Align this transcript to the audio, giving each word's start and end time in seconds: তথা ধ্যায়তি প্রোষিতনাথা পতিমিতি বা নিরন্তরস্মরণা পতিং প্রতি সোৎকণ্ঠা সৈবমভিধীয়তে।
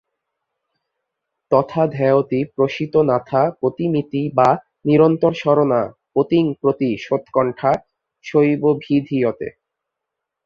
তথা 1.51 1.81
ধ্যায়তি 1.87 2.39
প্রোষিতনাথা 2.55 3.41
পতিমিতি 3.61 4.23
বা 4.37 4.49
নিরন্তরস্মরণা 4.85 5.81
পতিং 6.13 6.43
প্রতি 6.61 6.89
সোৎকণ্ঠা 7.05 7.71
সৈবমভিধীয়তে। 8.25 9.47